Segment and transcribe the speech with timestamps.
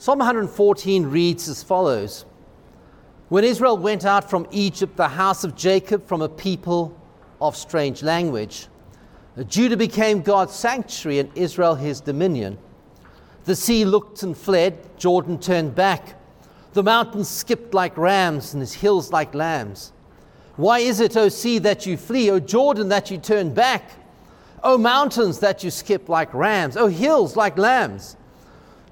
[0.00, 2.24] Psalm 114 reads as follows
[3.28, 6.98] When Israel went out from Egypt, the house of Jacob from a people
[7.38, 8.68] of strange language,
[9.46, 12.56] Judah became God's sanctuary and Israel his dominion.
[13.44, 16.18] The sea looked and fled, Jordan turned back.
[16.72, 19.92] The mountains skipped like rams and his hills like lambs.
[20.56, 23.90] Why is it, O sea, that you flee, O Jordan, that you turn back?
[24.64, 28.16] O mountains, that you skip like rams, O hills like lambs?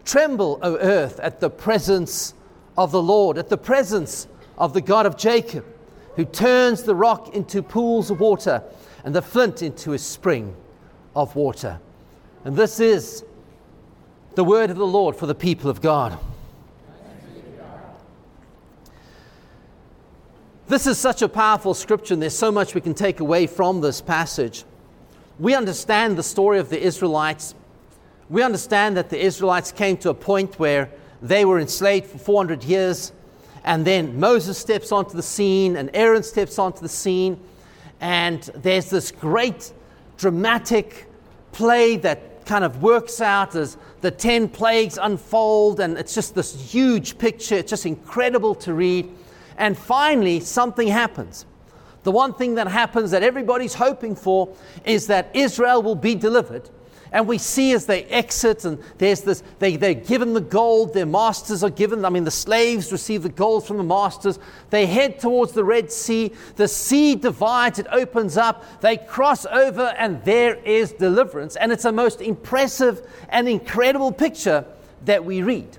[0.04, 2.34] Tremble, O earth, at the presence
[2.76, 5.64] of the Lord, at the presence of the God of Jacob,
[6.16, 8.62] who turns the rock into pools of water
[9.04, 10.54] and the flint into a spring
[11.14, 11.80] of water.
[12.44, 13.24] And this is
[14.34, 16.18] the word of the Lord for the people of God.
[20.68, 23.80] This is such a powerful scripture, and there's so much we can take away from
[23.80, 24.64] this passage.
[25.38, 27.54] We understand the story of the Israelites.
[28.30, 30.90] We understand that the Israelites came to a point where
[31.22, 33.12] they were enslaved for 400 years,
[33.64, 37.40] and then Moses steps onto the scene, and Aaron steps onto the scene,
[38.00, 39.72] and there's this great
[40.18, 41.06] dramatic
[41.52, 46.54] play that kind of works out as the 10 plagues unfold, and it's just this
[46.72, 47.56] huge picture.
[47.56, 49.08] It's just incredible to read.
[49.56, 51.46] And finally, something happens.
[52.04, 56.70] The one thing that happens that everybody's hoping for is that Israel will be delivered.
[57.12, 61.06] And we see as they exit, and there's this, they, they're given the gold, their
[61.06, 64.38] masters are given, I mean, the slaves receive the gold from the masters.
[64.70, 66.32] They head towards the Red Sea.
[66.56, 68.82] The sea divides, it opens up.
[68.82, 71.56] They cross over, and there is deliverance.
[71.56, 74.66] And it's a most impressive and incredible picture
[75.04, 75.78] that we read.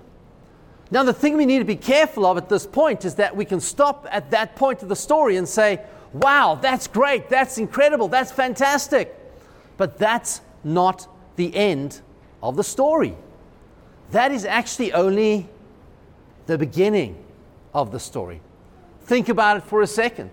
[0.92, 3.46] Now, the thing we need to be careful of at this point is that we
[3.46, 5.82] can stop at that point of the story and say,
[6.14, 9.16] wow, that's great, that's incredible, that's fantastic.
[9.78, 11.08] But that's not
[11.40, 12.02] the end
[12.44, 13.16] of the story.
[14.12, 15.48] That is actually only
[16.46, 17.16] the beginning
[17.74, 18.42] of the story.
[19.04, 20.32] Think about it for a second.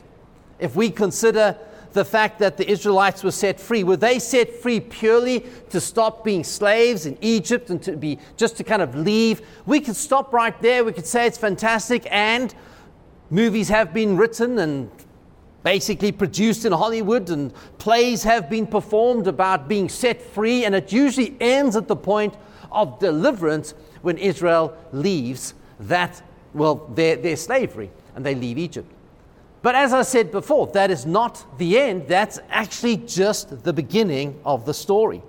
[0.58, 1.56] If we consider
[1.92, 3.82] the fact that the Israelites were set free.
[3.82, 8.56] Were they set free purely to stop being slaves in Egypt and to be just
[8.58, 9.40] to kind of leave?
[9.64, 10.84] We could stop right there.
[10.84, 12.54] We could say it's fantastic, and
[13.30, 14.90] movies have been written and
[15.66, 20.92] basically produced in Hollywood, and plays have been performed about being set free, and it
[20.92, 22.32] usually ends at the point
[22.70, 26.22] of deliverance when Israel leaves that,
[26.54, 28.88] well, their, their slavery and they leave Egypt.
[29.60, 32.06] But as I said before, that is not the end.
[32.06, 35.20] That's actually just the beginning of the story.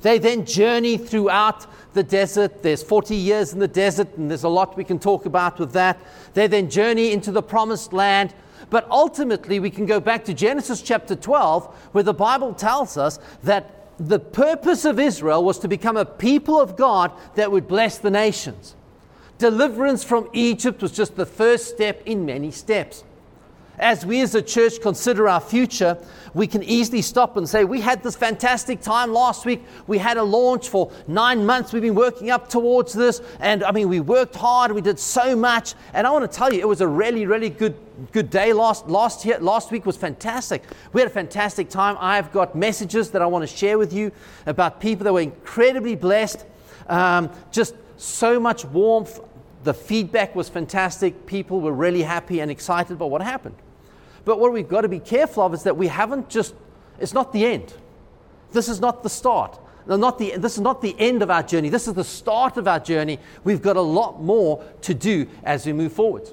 [0.00, 2.62] They then journey throughout the desert.
[2.62, 5.72] There's 40 years in the desert, and there's a lot we can talk about with
[5.72, 6.00] that.
[6.32, 8.32] They then journey into the promised land.
[8.70, 13.18] But ultimately, we can go back to Genesis chapter 12, where the Bible tells us
[13.44, 17.98] that the purpose of Israel was to become a people of God that would bless
[17.98, 18.74] the nations.
[19.38, 23.04] Deliverance from Egypt was just the first step in many steps
[23.78, 25.98] as we as a church consider our future,
[26.34, 29.64] we can easily stop and say, We had this fantastic time last week.
[29.86, 31.72] We had a launch for nine months.
[31.72, 33.22] We've been working up towards this.
[33.40, 34.72] And I mean, we worked hard.
[34.72, 35.74] We did so much.
[35.94, 37.74] And I want to tell you, it was a really, really good,
[38.12, 40.62] good day last, last, year, last week was fantastic.
[40.92, 41.96] We had a fantastic time.
[41.98, 44.12] I've got messages that I want to share with you
[44.44, 46.44] about people that were incredibly blessed.
[46.88, 49.20] Um, just so much warmth.
[49.64, 51.26] The feedback was fantastic.
[51.26, 53.56] People were really happy and excited about what happened.
[54.26, 56.52] But what we've got to be careful of is that we haven't just,
[56.98, 57.72] it's not the end.
[58.50, 59.58] This is not the start.
[59.86, 61.68] Not the, this is not the end of our journey.
[61.68, 63.20] This is the start of our journey.
[63.44, 66.28] We've got a lot more to do as we move forward.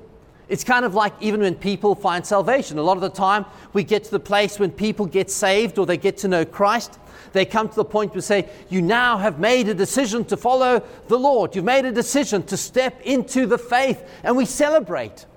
[0.50, 2.80] It's kind of like even when people find salvation.
[2.80, 5.86] A lot of the time, we get to the place when people get saved or
[5.86, 6.98] they get to know Christ.
[7.32, 10.84] They come to the point where say, You now have made a decision to follow
[11.10, 11.56] the Lord.
[11.56, 14.04] You've made a decision to step into the faith.
[14.24, 15.28] And we celebrate.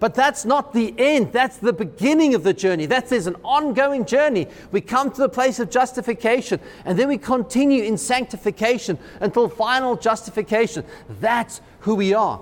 [0.00, 1.32] But that's not the end.
[1.32, 2.86] That's the beginning of the journey.
[2.86, 4.46] That is an ongoing journey.
[4.70, 9.96] We come to the place of justification and then we continue in sanctification until final
[9.96, 10.84] justification.
[11.20, 12.40] That's who we are.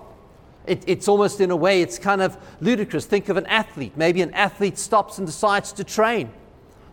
[0.67, 3.07] It, it's almost in a way, it's kind of ludicrous.
[3.07, 3.93] Think of an athlete.
[3.97, 6.31] Maybe an athlete stops and decides to train.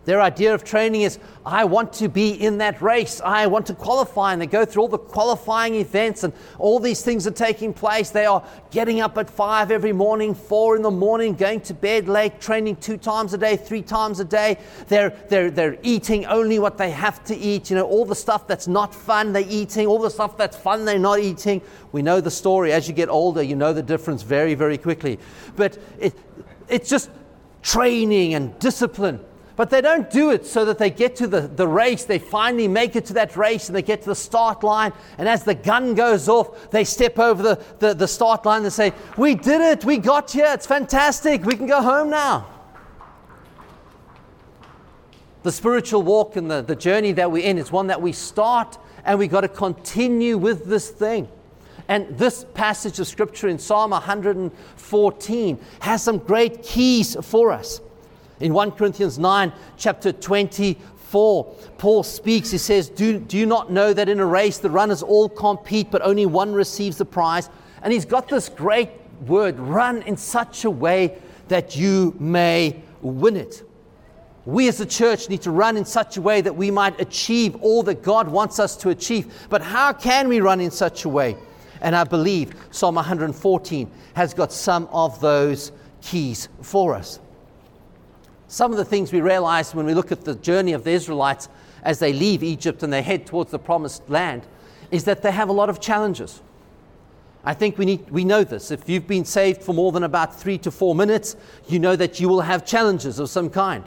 [0.04, 3.20] Their idea of training is, I want to be in that race.
[3.24, 4.32] I want to qualify.
[4.32, 8.10] And they go through all the qualifying events, and all these things are taking place.
[8.10, 12.08] They are getting up at five every morning, four in the morning, going to bed
[12.08, 14.58] late, training two times a day, three times a day.
[14.88, 17.70] They're, they're, they're eating only what they have to eat.
[17.70, 19.86] You know, all the stuff that's not fun, they're eating.
[19.86, 21.62] All the stuff that's fun, they're not eating.
[21.92, 22.72] We know the story.
[22.72, 25.18] As you get older, you know the difference very, very quickly.
[25.56, 26.14] But it,
[26.68, 27.10] it's just
[27.62, 29.20] training and discipline
[29.56, 32.04] But they don't do it so that they get to the, the race.
[32.04, 34.92] They finally make it to that race and they get to the start line.
[35.16, 38.72] And as the gun goes off, they step over the, the, the start line and
[38.72, 39.84] say, We did it.
[39.84, 40.48] We got here.
[40.48, 41.44] It's fantastic.
[41.44, 42.48] We can go home now.
[45.44, 48.78] The spiritual walk and the, the journey that we're in is one that we start
[49.04, 51.28] and we got to continue with this thing.
[51.86, 57.80] And this passage of scripture in Psalm 114 has some great keys for us.
[58.44, 61.44] In 1 Corinthians 9, chapter 24,
[61.78, 62.50] Paul speaks.
[62.50, 65.90] He says, do, do you not know that in a race the runners all compete,
[65.90, 67.48] but only one receives the prize?
[67.82, 68.90] And he's got this great
[69.26, 71.16] word run in such a way
[71.48, 73.66] that you may win it.
[74.44, 77.56] We as a church need to run in such a way that we might achieve
[77.62, 79.46] all that God wants us to achieve.
[79.48, 81.38] But how can we run in such a way?
[81.80, 87.20] And I believe Psalm 114 has got some of those keys for us.
[88.54, 91.48] Some of the things we realize when we look at the journey of the Israelites
[91.82, 94.46] as they leave Egypt and they head towards the promised land
[94.92, 96.40] is that they have a lot of challenges.
[97.44, 98.70] I think we, need, we know this.
[98.70, 101.34] If you've been saved for more than about three to four minutes,
[101.66, 103.82] you know that you will have challenges of some kind.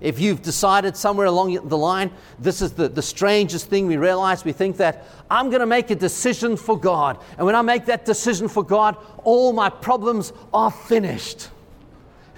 [0.00, 4.42] If you've decided somewhere along the line, this is the, the strangest thing we realize.
[4.42, 7.22] We think that I'm going to make a decision for God.
[7.36, 11.50] And when I make that decision for God, all my problems are finished.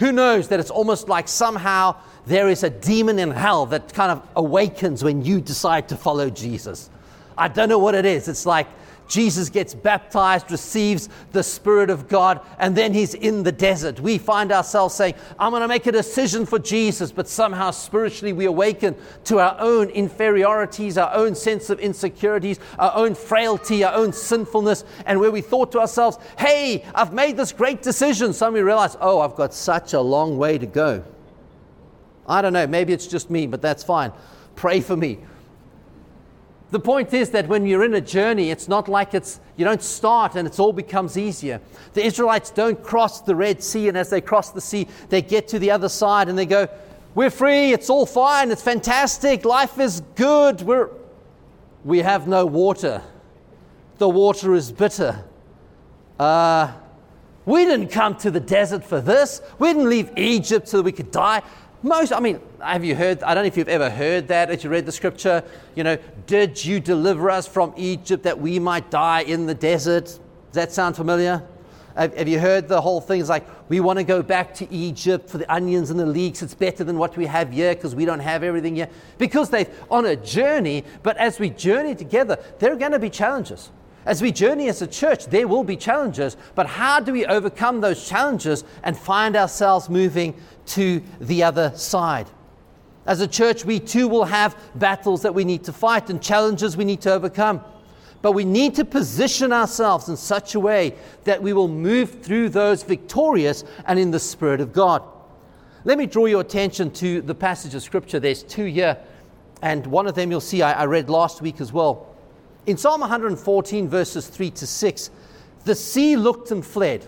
[0.01, 1.95] Who knows that it's almost like somehow
[2.27, 6.31] there is a demon in hell that kind of awakens when you decide to follow
[6.31, 6.89] Jesus?
[7.37, 8.27] I don't know what it is.
[8.27, 8.67] It's like
[9.11, 13.99] Jesus gets baptized, receives the Spirit of God, and then he's in the desert.
[13.99, 18.33] We find ourselves saying, I'm going to make a decision for Jesus, but somehow spiritually
[18.33, 23.95] we awaken to our own inferiorities, our own sense of insecurities, our own frailty, our
[23.95, 28.33] own sinfulness, and where we thought to ourselves, hey, I've made this great decision.
[28.33, 31.05] Suddenly we realize, oh, I've got such a long way to go.
[32.29, 34.13] I don't know, maybe it's just me, but that's fine.
[34.55, 35.19] Pray for me.
[36.71, 39.83] The point is that when you're in a journey, it's not like it's, you don't
[39.83, 41.61] start and it all becomes easier.
[41.95, 45.49] The Israelites don't cross the Red Sea, and as they cross the sea, they get
[45.49, 46.69] to the other side and they go,
[47.17, 50.91] We're free, it's all fine, it's fantastic, life is good, we're,
[51.85, 53.03] we have no water.
[53.99, 55.25] The water is bitter.
[56.19, 56.73] Uh,
[57.47, 59.43] we didn't come to the desert for this.
[59.59, 61.43] We didn't leave Egypt so we could die.
[61.83, 63.23] Most, I mean, have you heard?
[63.23, 65.43] I don't know if you've ever heard that as you read the scripture.
[65.75, 65.97] You know,
[66.27, 70.05] did you deliver us from Egypt that we might die in the desert?
[70.05, 70.19] Does
[70.53, 71.43] that sound familiar?
[71.97, 73.21] Have, have you heard the whole thing?
[73.21, 76.43] It's like, we want to go back to Egypt for the onions and the leeks.
[76.43, 78.89] It's better than what we have here because we don't have everything here.
[79.17, 83.11] Because they're on a journey, but as we journey together, there are going to be
[83.11, 83.71] challenges.
[84.07, 87.81] As we journey as a church, there will be challenges, but how do we overcome
[87.81, 90.35] those challenges and find ourselves moving
[90.67, 92.27] to the other side?
[93.07, 96.77] As a church, we too will have battles that we need to fight and challenges
[96.77, 97.63] we need to overcome.
[98.23, 100.95] But we need to position ourselves in such a way
[101.25, 105.03] that we will move through those victorious and in the Spirit of God.
[105.85, 108.21] Let me draw your attention to the passage of Scripture.
[108.21, 108.99] There's two here,
[109.63, 112.10] and one of them you'll see I, I read last week as well.
[112.71, 115.11] In Psalm 114, verses 3 to 6,
[115.65, 117.05] the sea looked and fled.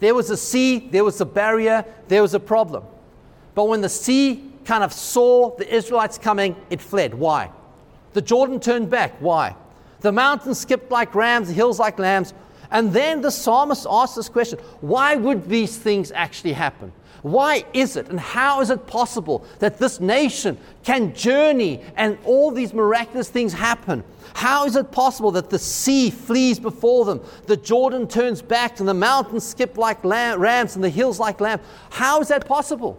[0.00, 2.84] There was a sea, there was a barrier, there was a problem.
[3.54, 7.14] But when the sea kind of saw the Israelites coming, it fled.
[7.14, 7.50] Why?
[8.12, 9.14] The Jordan turned back.
[9.18, 9.56] Why?
[10.00, 12.34] The mountains skipped like rams, the hills like lambs.
[12.70, 16.92] And then the psalmist asked this question why would these things actually happen?
[17.26, 22.52] Why is it and how is it possible that this nation can journey and all
[22.52, 24.04] these miraculous things happen?
[24.34, 28.88] How is it possible that the sea flees before them, the Jordan turns back, and
[28.88, 31.64] the mountains skip like lamb, rams and the hills like lambs?
[31.90, 32.96] How is that possible?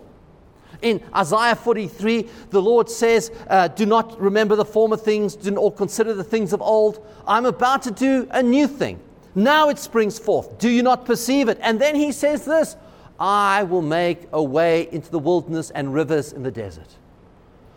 [0.81, 5.77] In Isaiah 43, the Lord says, uh, Do not remember the former things, do not
[5.77, 6.99] consider the things of old.
[7.25, 8.99] I'm about to do a new thing.
[9.35, 10.59] Now it springs forth.
[10.59, 11.59] Do you not perceive it?
[11.61, 12.75] And then he says this
[13.19, 16.87] I will make a way into the wilderness and rivers in the desert.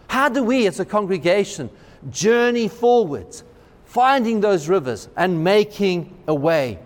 [0.08, 1.70] How do we as a congregation
[2.10, 3.44] journey forwards,
[3.84, 6.78] finding those rivers and making a way?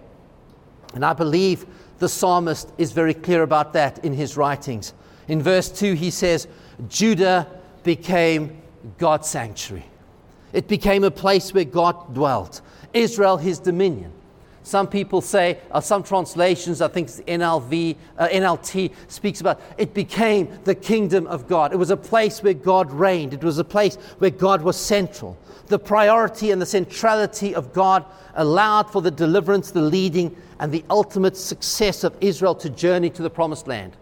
[0.94, 1.66] And I believe
[1.98, 4.94] the psalmist is very clear about that in his writings.
[5.26, 6.46] In verse 2, he says,
[6.88, 7.48] Judah
[7.82, 8.60] became
[8.98, 9.86] God's sanctuary.
[10.52, 12.60] It became a place where God dwelt.
[12.92, 14.12] Israel, his dominion.
[14.64, 20.48] Some people say, uh, some translations, I think NLV, uh, NLT speaks about it became
[20.64, 21.74] the kingdom of God.
[21.74, 25.36] It was a place where God reigned, it was a place where God was central.
[25.66, 28.06] The priority and the centrality of God
[28.36, 33.22] allowed for the deliverance, the leading, and the ultimate success of Israel to journey to
[33.22, 33.94] the promised land.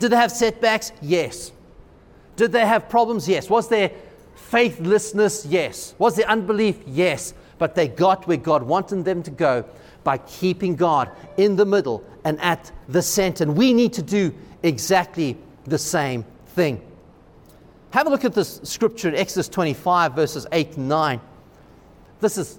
[0.00, 0.90] Did they have setbacks?
[1.00, 1.52] Yes.
[2.34, 3.28] Did they have problems?
[3.28, 3.48] Yes.
[3.48, 3.92] Was there
[4.34, 5.46] faithlessness?
[5.46, 5.94] Yes.
[5.98, 6.78] Was there unbelief?
[6.84, 7.32] Yes.
[7.58, 9.64] But they got where God wanted them to go
[10.04, 13.44] by keeping God in the middle and at the center.
[13.44, 16.80] And we need to do exactly the same thing.
[17.90, 21.20] Have a look at this scripture in Exodus 25, verses 8 and 9.
[22.20, 22.58] This is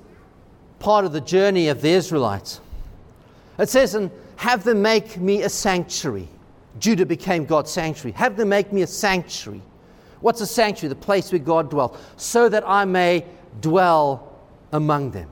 [0.79, 2.59] part of the journey of the Israelites.
[3.57, 6.27] It says, And have them make me a sanctuary.
[6.79, 8.13] Judah became God's sanctuary.
[8.13, 9.61] Have them make me a sanctuary.
[10.19, 10.89] What's a sanctuary?
[10.89, 13.25] The place where God dwells, so that I may
[13.59, 14.39] dwell
[14.71, 15.29] among them.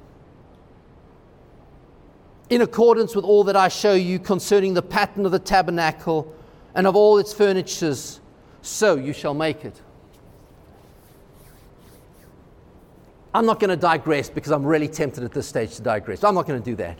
[2.50, 6.34] In accordance with all that I show you concerning the pattern of the tabernacle
[6.74, 8.20] and of all its furnitures,
[8.62, 9.79] so you shall make it.
[13.34, 16.24] I'm not going to digress because I'm really tempted at this stage to digress.
[16.24, 16.98] I'm not going to do that.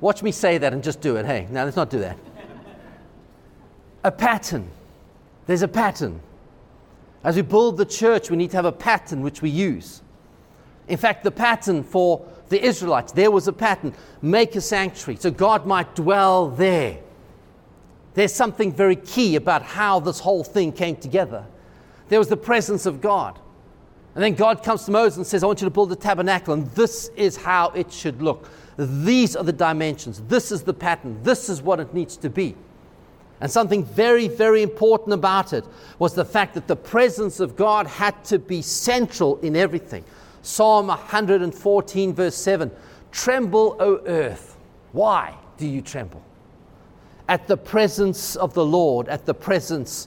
[0.00, 1.24] Watch me say that and just do it.
[1.24, 2.18] Hey, now let's not do that.
[4.04, 4.70] A pattern.
[5.46, 6.20] There's a pattern.
[7.22, 10.02] As we build the church, we need to have a pattern which we use.
[10.88, 13.92] In fact, the pattern for the Israelites, there was a pattern
[14.22, 16.98] make a sanctuary so God might dwell there.
[18.14, 21.44] There's something very key about how this whole thing came together.
[22.08, 23.40] There was the presence of God.
[24.14, 26.54] And then God comes to Moses and says, I want you to build a tabernacle,
[26.54, 28.48] and this is how it should look.
[28.76, 30.22] These are the dimensions.
[30.28, 31.20] This is the pattern.
[31.24, 32.54] This is what it needs to be.
[33.40, 35.64] And something very, very important about it
[35.98, 40.04] was the fact that the presence of God had to be central in everything.
[40.44, 42.70] Psalm 114, verse 7
[43.10, 44.58] Tremble, O earth.
[44.92, 46.22] Why do you tremble?
[47.28, 50.06] At the presence of the Lord, at the presence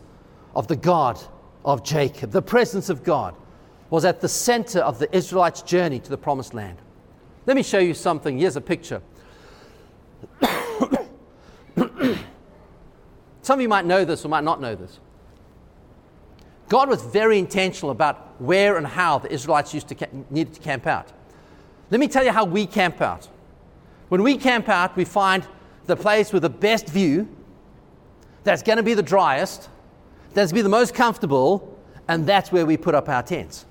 [0.56, 1.20] of the God
[1.66, 3.36] of Jacob, the presence of God
[3.90, 6.78] was at the center of the Israelites' journey to the promised land.
[7.48, 8.38] Let me show you something.
[8.38, 9.02] Here's a picture.
[13.42, 15.00] Some of you might know this or might not know this.
[16.70, 20.86] God was very intentional about where and how the Israelites used to needed to camp
[20.86, 21.12] out.
[21.90, 23.28] Let me tell you how we camp out.
[24.10, 25.46] When we camp out, we find
[25.86, 27.28] the place with the best view,
[28.44, 29.70] that's going to be the driest,
[30.34, 33.66] that's going to be the most comfortable, and that's where we put up our tents.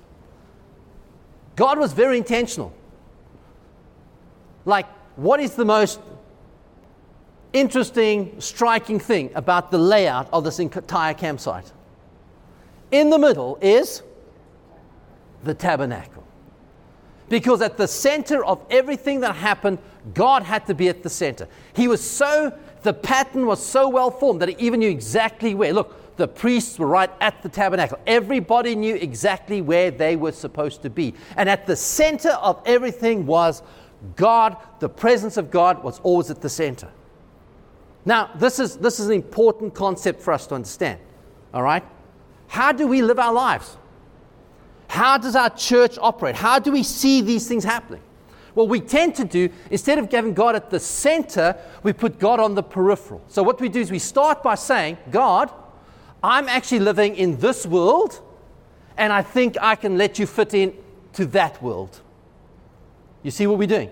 [1.55, 2.73] God was very intentional.
[4.65, 5.99] Like, what is the most
[7.53, 11.71] interesting, striking thing about the layout of this entire campsite?
[12.91, 14.03] In the middle is
[15.43, 16.23] the tabernacle.
[17.29, 19.79] Because at the center of everything that happened,
[20.13, 21.47] God had to be at the center.
[21.75, 25.73] He was so, the pattern was so well formed that he even knew exactly where.
[25.73, 27.99] Look, the priests were right at the tabernacle.
[28.07, 31.13] Everybody knew exactly where they were supposed to be.
[31.35, 33.61] And at the center of everything was
[34.15, 34.57] God.
[34.79, 36.89] The presence of God was always at the center.
[38.05, 40.99] Now, this is, this is an important concept for us to understand.
[41.53, 41.83] All right?
[42.47, 43.77] How do we live our lives?
[44.87, 46.35] How does our church operate?
[46.35, 48.01] How do we see these things happening?
[48.53, 52.39] What we tend to do, instead of having God at the center, we put God
[52.39, 53.21] on the peripheral.
[53.27, 55.51] So, what we do is we start by saying, God,
[56.23, 58.19] I'm actually living in this world,
[58.97, 60.73] and I think I can let you fit in
[61.13, 62.01] to that world.
[63.23, 63.89] You see what we're doing?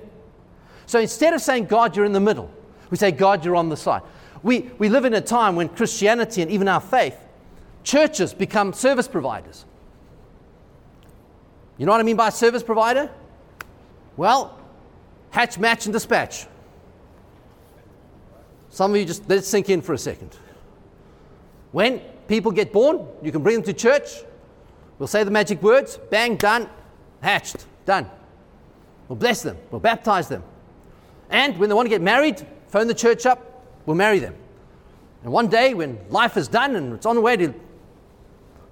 [0.85, 2.51] So instead of saying, God, you're in the middle,
[2.89, 4.01] we say, God, you're on the side.
[4.43, 7.17] We, we live in a time when Christianity and even our faith,
[7.85, 9.65] churches become service providers.
[11.77, 13.09] You know what I mean by service provider?
[14.17, 14.57] Well,
[15.29, 16.47] hatch, match, and dispatch.
[18.69, 20.35] Some of you just let it sink in for a second.
[21.71, 24.09] When people get born, you can bring them to church.
[24.97, 26.69] We'll say the magic words bang, done,
[27.21, 28.09] hatched, done.
[29.07, 30.43] We'll bless them, we'll baptize them.
[31.29, 34.35] And when they want to get married, phone the church up, we'll marry them.
[35.23, 37.53] And one day, when life is done and it's on the way to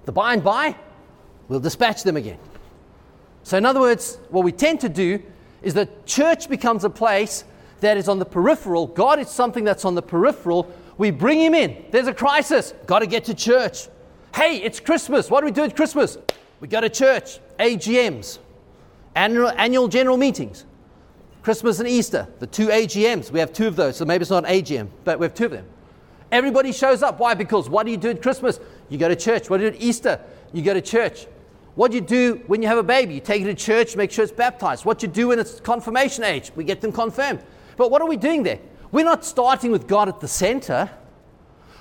[0.04, 0.76] the by and by,
[1.48, 2.38] we'll dispatch them again.
[3.42, 5.22] So, in other words, what we tend to do
[5.62, 7.44] is that church becomes a place
[7.80, 8.86] that is on the peripheral.
[8.86, 11.84] God is something that's on the peripheral we bring him in.
[11.90, 12.72] There's a crisis.
[12.86, 13.88] Got to get to church.
[14.34, 15.30] Hey, it's Christmas.
[15.30, 16.18] What do we do at Christmas?
[16.60, 18.38] We go to church, AGMs,
[19.14, 20.64] annual, annual general meetings.
[21.42, 23.30] Christmas and Easter, the two AGMs.
[23.30, 25.44] We have two of those, so maybe it's not an AGM, but we have two
[25.44, 25.66] of them.
[26.34, 27.20] Everybody shows up.
[27.20, 27.34] Why?
[27.34, 28.58] Because what do you do at Christmas?
[28.88, 29.48] You go to church.
[29.48, 30.20] What do you do at Easter?
[30.52, 31.28] You go to church.
[31.76, 33.14] What do you do when you have a baby?
[33.14, 34.84] You take it to church, make sure it's baptized.
[34.84, 36.50] What do you do when it's confirmation age?
[36.56, 37.40] We get them confirmed.
[37.76, 38.58] But what are we doing there?
[38.90, 40.90] We're not starting with God at the center.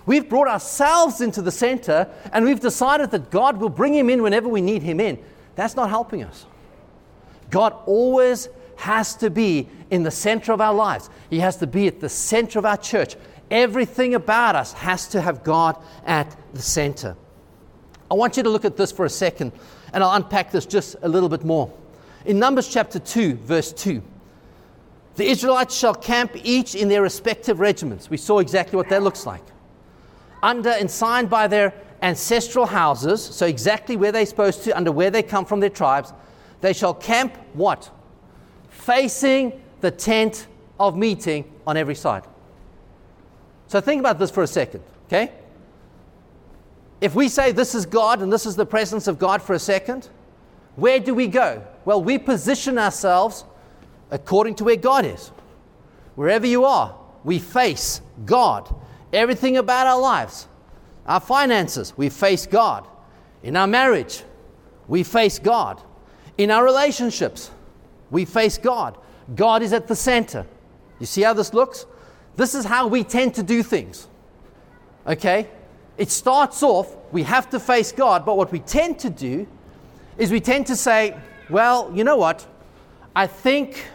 [0.05, 4.22] We've brought ourselves into the center and we've decided that God will bring him in
[4.22, 5.17] whenever we need him in.
[5.55, 6.45] That's not helping us.
[7.50, 11.88] God always has to be in the center of our lives, He has to be
[11.88, 13.15] at the center of our church.
[13.51, 17.15] Everything about us has to have God at the center.
[18.09, 19.51] I want you to look at this for a second,
[19.93, 21.71] and I'll unpack this just a little bit more.
[22.25, 24.01] In Numbers chapter 2, verse 2,
[25.15, 28.09] the Israelites shall camp each in their respective regiments.
[28.09, 29.43] We saw exactly what that looks like.
[30.41, 35.23] Under ensigns by their ancestral houses, so exactly where they're supposed to, under where they
[35.23, 36.13] come from, their tribes,
[36.62, 37.89] they shall camp what?
[38.69, 40.47] Facing the tent
[40.79, 42.23] of meeting on every side.
[43.73, 45.31] So think about this for a second, okay?
[47.01, 49.59] If we say this is God and this is the presence of God for a
[49.59, 50.09] second,
[50.75, 51.65] where do we go?
[51.83, 53.45] Well, we position ourselves
[54.11, 55.29] according to where God is.
[56.13, 58.71] Wherever you are, we face God.
[59.11, 60.47] Everything about our lives,
[61.07, 62.87] our finances, we face God.
[63.41, 64.21] In our marriage,
[64.87, 65.81] we face God.
[66.37, 67.49] In our relationships,
[68.11, 68.99] we face God.
[69.33, 70.45] God is at the center.
[70.99, 71.87] You see how this looks?
[72.35, 74.07] This is how we tend to do things.
[75.05, 75.47] Okay?
[75.97, 79.47] It starts off, we have to face God, but what we tend to do
[80.17, 81.15] is we tend to say,
[81.49, 82.45] well, you know what?
[83.15, 83.85] I think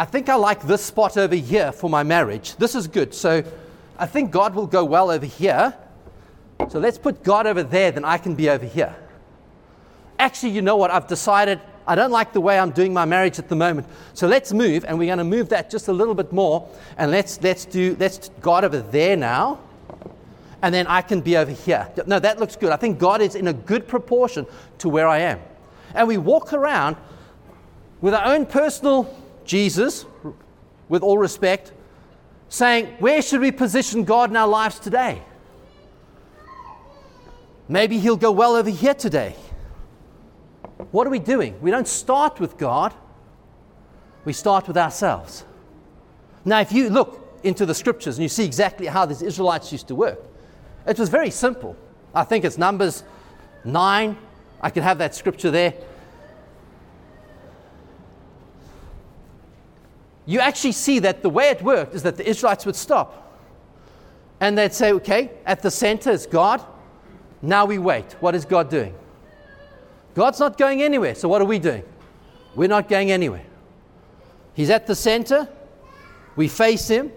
[0.00, 2.54] I think I like this spot over here for my marriage.
[2.56, 3.12] This is good.
[3.12, 3.42] So
[3.98, 5.74] I think God will go well over here.
[6.68, 8.94] So let's put God over there, then I can be over here.
[10.20, 10.92] Actually, you know what?
[10.92, 13.86] I've decided I don't like the way I'm doing my marriage at the moment.
[14.12, 16.68] So let's move, and we're going to move that just a little bit more.
[16.98, 19.58] And let's let's do let's God over there now.
[20.60, 21.88] And then I can be over here.
[22.06, 22.72] No, that looks good.
[22.72, 24.44] I think God is in a good proportion
[24.78, 25.40] to where I am.
[25.94, 26.96] And we walk around
[28.02, 29.16] with our own personal
[29.46, 30.04] Jesus,
[30.90, 31.72] with all respect,
[32.50, 35.22] saying, Where should we position God in our lives today?
[37.66, 39.36] Maybe He'll go well over here today.
[40.90, 41.60] What are we doing?
[41.60, 42.94] We don't start with God,
[44.24, 45.44] we start with ourselves.
[46.44, 49.88] Now, if you look into the scriptures and you see exactly how these Israelites used
[49.88, 50.18] to work,
[50.86, 51.76] it was very simple.
[52.14, 53.04] I think it's Numbers
[53.64, 54.16] 9.
[54.60, 55.74] I could have that scripture there.
[60.28, 63.40] you actually see that the way it worked is that the Israelites would stop
[64.40, 66.62] and they'd say, okay, at the center is God.
[67.40, 68.14] Now we wait.
[68.20, 68.94] What is God doing?
[70.18, 71.14] God's not going anywhere.
[71.14, 71.84] So what are we doing?
[72.56, 73.44] We're not going anywhere.
[74.52, 75.48] He's at the center.
[76.34, 77.12] We face Him.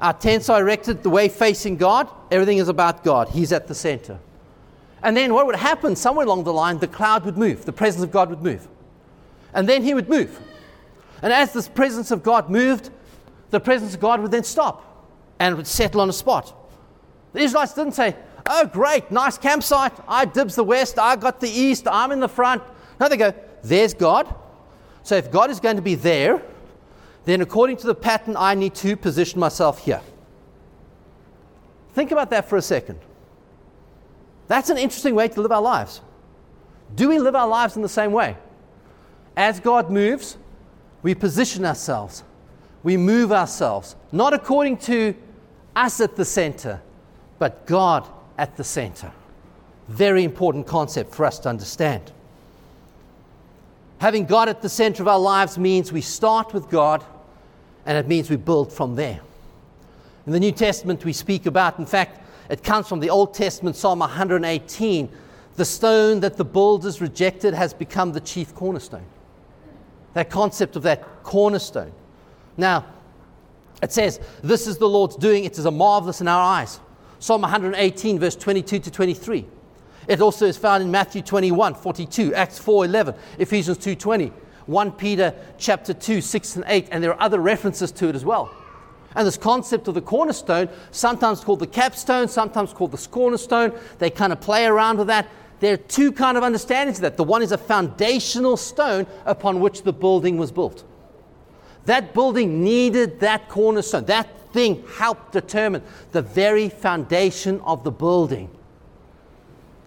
[0.00, 2.08] Our tents are erected the way facing God.
[2.30, 3.30] Everything is about God.
[3.30, 4.20] He's at the center.
[5.02, 8.04] And then what would happen somewhere along the line, the cloud would move, the presence
[8.04, 8.68] of God would move.
[9.52, 10.40] And then He would move.
[11.22, 12.90] And as this presence of God moved,
[13.50, 15.08] the presence of God would then stop
[15.40, 16.54] and would settle on a spot.
[17.32, 18.14] The Israelites didn't say,
[18.48, 19.92] Oh, great, nice campsite.
[20.06, 22.62] I dibs the west, I got the east, I'm in the front.
[23.00, 24.32] No, they go, There's God.
[25.02, 26.42] So if God is going to be there,
[27.24, 30.00] then according to the pattern, I need to position myself here.
[31.92, 32.98] Think about that for a second.
[34.48, 36.00] That's an interesting way to live our lives.
[36.94, 38.36] Do we live our lives in the same way?
[39.36, 40.38] As God moves,
[41.02, 42.22] we position ourselves,
[42.82, 45.14] we move ourselves, not according to
[45.74, 46.80] us at the center,
[47.38, 49.12] but God at the center.
[49.88, 52.12] Very important concept for us to understand.
[53.98, 57.04] Having God at the center of our lives means we start with God
[57.86, 59.20] and it means we build from there.
[60.26, 62.20] In the New Testament, we speak about, in fact,
[62.50, 65.08] it comes from the Old Testament, Psalm 118.
[65.54, 69.06] The stone that the builders rejected has become the chief cornerstone
[70.16, 71.92] that concept of that cornerstone.
[72.56, 72.86] Now,
[73.82, 76.80] it says, This is the Lord's doing, it is a marvelous in our eyes.
[77.18, 79.46] Psalm 118, verse 22 to 23.
[80.08, 84.32] It also is found in Matthew 21, 42, Acts 4, 11, Ephesians 2, 20,
[84.66, 88.24] 1 Peter chapter 2, 6 and 8, and there are other references to it as
[88.24, 88.54] well.
[89.14, 94.10] And this concept of the cornerstone, sometimes called the capstone, sometimes called the cornerstone, they
[94.10, 95.28] kind of play around with that
[95.60, 97.16] there are two kind of understandings of that.
[97.16, 100.84] The one is a foundational stone upon which the building was built.
[101.86, 104.04] That building needed that cornerstone.
[104.06, 108.48] That thing helped determine the very foundation of the building.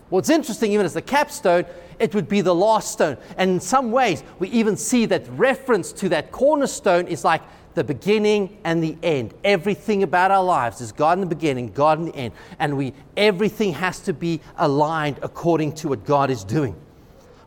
[0.10, 1.66] What's interesting, even as the capstone,
[1.98, 3.18] it would be the last stone.
[3.36, 7.42] And in some ways, we even see that reference to that cornerstone is like
[7.74, 9.34] the beginning and the end.
[9.44, 12.34] Everything about our lives is God in the beginning, God in the end.
[12.60, 16.76] And we everything has to be aligned according to what God is doing.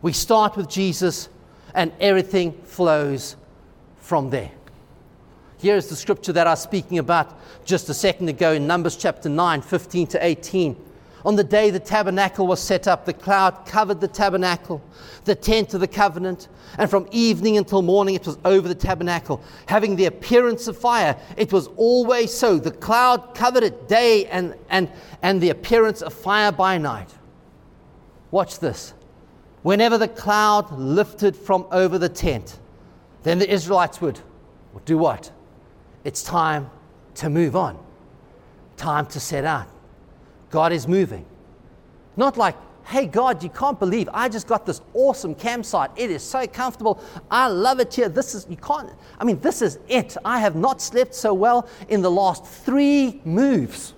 [0.03, 1.29] We start with Jesus
[1.73, 3.37] and everything flows
[4.01, 4.51] from there.
[5.62, 9.29] Here's the scripture that I was speaking about just a second ago in Numbers chapter
[9.29, 10.77] 9, 15 to 18.
[11.25, 14.83] On the day the tabernacle was set up, the cloud covered the tabernacle,
[15.25, 16.48] the tent of the covenant,
[16.79, 21.16] and from evening until morning it was over the tabernacle, having the appearance of fire.
[21.37, 22.59] It was always so.
[22.59, 24.90] The cloud covered it day and, and,
[25.22, 27.14] and the appearance of fire by night.
[28.33, 28.94] Watch this.
[29.62, 32.59] Whenever the cloud lifted from over the tent,
[33.22, 34.18] then the Israelites would
[34.85, 35.31] do what?
[36.05, 36.71] It's time
[37.17, 37.79] to move on,
[38.77, 39.69] time to set out.
[40.51, 41.25] God is moving.
[42.17, 45.91] Not like, hey, God, you can't believe I just got this awesome campsite.
[45.97, 47.01] It is so comfortable.
[47.31, 48.09] I love it here.
[48.09, 50.17] This is, you can't, I mean, this is it.
[50.25, 53.95] I have not slept so well in the last three moves.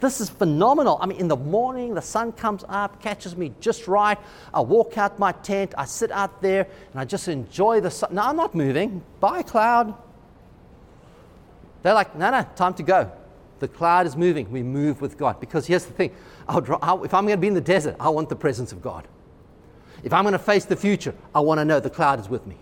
[0.00, 0.98] This is phenomenal.
[1.00, 4.18] I mean, in the morning, the sun comes up, catches me just right.
[4.54, 8.14] I walk out my tent, I sit out there, and I just enjoy the sun.
[8.14, 9.02] No, I'm not moving.
[9.20, 9.94] Bye, cloud.
[11.82, 13.10] They're like, no, no, time to go.
[13.60, 14.50] The cloud is moving.
[14.50, 15.38] We move with God.
[15.38, 16.12] Because here's the thing
[16.48, 19.06] I'll, if I'm going to be in the desert, I want the presence of God.
[20.02, 22.46] If I'm going to face the future, I want to know the cloud is with
[22.46, 22.56] me.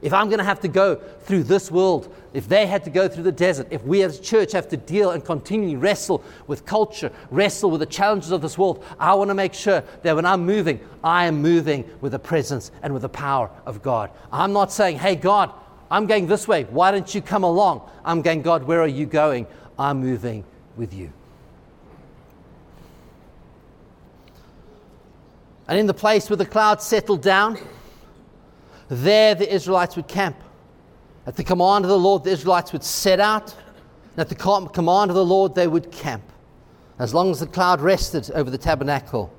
[0.00, 3.08] If I'm going to have to go through this world, if they had to go
[3.08, 6.64] through the desert, if we as a church have to deal and continually wrestle with
[6.64, 10.24] culture, wrestle with the challenges of this world, I want to make sure that when
[10.24, 14.10] I'm moving, I am moving with the presence and with the power of God.
[14.30, 15.52] I'm not saying, hey, God,
[15.90, 16.64] I'm going this way.
[16.64, 17.88] Why don't you come along?
[18.04, 19.46] I'm going, God, where are you going?
[19.78, 20.44] I'm moving
[20.76, 21.12] with you.
[25.66, 27.58] And in the place where the clouds settled down,
[28.88, 30.36] there the Israelites would camp.
[31.26, 33.54] At the command of the Lord, the Israelites would set out.
[34.12, 36.22] And at the command of the Lord, they would camp.
[36.98, 39.32] As long as the cloud rested over the tabernacle,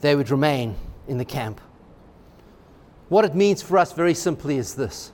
[0.00, 0.76] they would remain
[1.08, 1.60] in the camp.
[3.08, 5.12] What it means for us, very simply, is this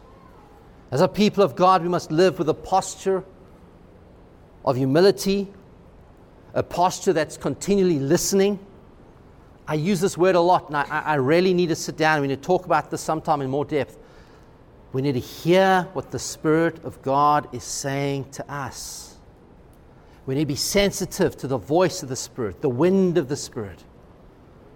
[0.90, 3.22] as a people of God, we must live with a posture
[4.64, 5.48] of humility,
[6.55, 8.59] a posture that's continually listening.
[9.68, 12.20] I use this word a lot, and I, I really need to sit down.
[12.20, 13.98] We need to talk about this sometime in more depth.
[14.92, 19.16] We need to hear what the Spirit of God is saying to us.
[20.26, 23.37] We need to be sensitive to the voice of the Spirit, the wind of the
[23.37, 23.85] Spirit.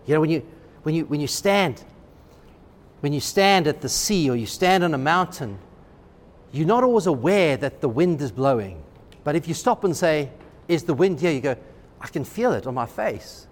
[0.07, 0.47] You know, when you,
[0.85, 1.83] when you, when you stand,
[3.01, 5.59] when you stand at the sea or you stand on a mountain,
[6.55, 8.81] you're not always aware that the wind is blowing.
[9.25, 10.31] But if you stop and say,
[10.69, 11.33] Is the wind here?
[11.33, 11.57] You go,
[12.01, 13.49] I can feel it on my face.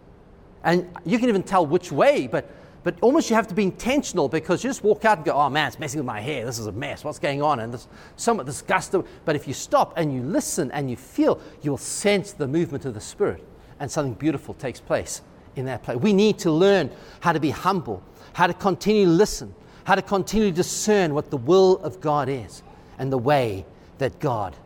[0.62, 2.48] And you can even tell which way, but,
[2.84, 5.50] but almost you have to be intentional because you just walk out and go, Oh
[5.50, 6.46] man, it's messing with my hair.
[6.46, 7.02] This is a mess.
[7.02, 7.58] What's going on?
[7.58, 8.94] And this, some, this gust.
[9.24, 12.94] But if you stop and you listen and you feel, you'll sense the movement of
[12.94, 13.44] the Spirit
[13.80, 15.22] and something beautiful takes place
[15.56, 15.96] in that place.
[15.96, 16.88] We need to learn
[17.18, 18.00] how to be humble,
[18.32, 22.28] how to continue to listen, how to continue to discern what the will of God
[22.28, 22.62] is
[22.98, 23.64] and the way
[23.98, 24.57] that God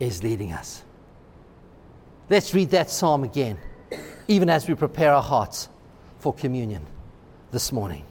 [0.00, 0.82] is leading us.
[2.30, 3.58] Let's read that psalm again,
[4.28, 5.68] even as we prepare our hearts
[6.18, 6.86] for communion
[7.50, 8.04] this morning.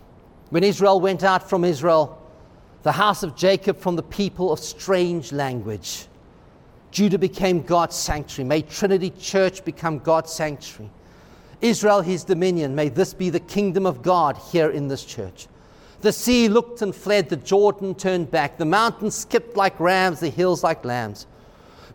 [0.50, 2.22] When Israel went out from Israel,
[2.84, 6.08] the house of Jacob from the people of strange language,
[6.92, 8.48] Judah became God's sanctuary.
[8.48, 10.92] May Trinity Church become God's sanctuary.
[11.62, 12.76] Israel, his dominion.
[12.76, 15.48] May this be the kingdom of God here in this church.
[16.02, 20.30] The sea looked and fled, the Jordan turned back, the mountains skipped like rams, the
[20.30, 21.28] hills like lambs.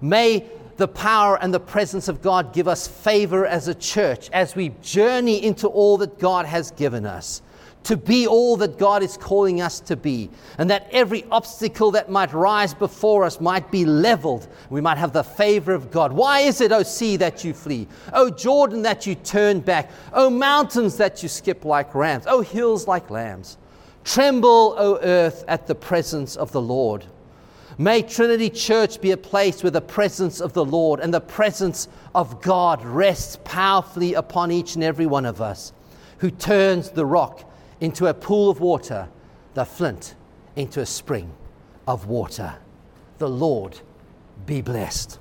[0.00, 4.54] May the power and the presence of God give us favor as a church as
[4.54, 7.42] we journey into all that God has given us,
[7.84, 12.10] to be all that God is calling us to be, and that every obstacle that
[12.10, 14.46] might rise before us might be leveled.
[14.70, 16.12] We might have the favor of God.
[16.12, 17.88] Why is it, O sea, that you flee?
[18.12, 19.90] O Jordan, that you turn back?
[20.12, 22.24] O mountains, that you skip like rams?
[22.28, 23.56] O hills like lambs?
[24.06, 27.04] Tremble, O earth, at the presence of the Lord.
[27.76, 31.88] May Trinity Church be a place where the presence of the Lord and the presence
[32.14, 35.72] of God rests powerfully upon each and every one of us,
[36.18, 39.08] who turns the rock into a pool of water,
[39.54, 40.14] the flint
[40.54, 41.32] into a spring
[41.88, 42.54] of water.
[43.18, 43.80] The Lord
[44.46, 45.18] be blessed.